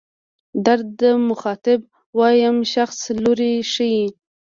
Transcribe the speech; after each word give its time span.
در 0.65 0.79
د 0.99 1.01
مخاطب 1.29 1.79
دویم 2.17 2.57
شخص 2.73 2.99
لوری 3.23 3.53
ښيي. 3.71 4.01